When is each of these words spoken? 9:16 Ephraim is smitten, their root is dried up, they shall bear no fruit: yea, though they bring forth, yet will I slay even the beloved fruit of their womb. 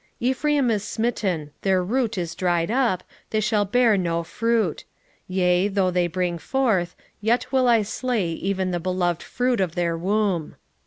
9:16 0.19 0.29
Ephraim 0.31 0.71
is 0.71 0.83
smitten, 0.83 1.51
their 1.61 1.83
root 1.83 2.17
is 2.17 2.33
dried 2.33 2.71
up, 2.71 3.03
they 3.29 3.39
shall 3.39 3.65
bear 3.65 3.95
no 3.95 4.23
fruit: 4.23 4.83
yea, 5.27 5.67
though 5.67 5.91
they 5.91 6.07
bring 6.07 6.39
forth, 6.39 6.95
yet 7.21 7.51
will 7.51 7.67
I 7.67 7.83
slay 7.83 8.29
even 8.31 8.71
the 8.71 8.79
beloved 8.79 9.21
fruit 9.21 9.59
of 9.59 9.75
their 9.75 9.95
womb. 9.95 10.55